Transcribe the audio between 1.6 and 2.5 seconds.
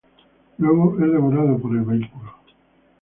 el vehículo.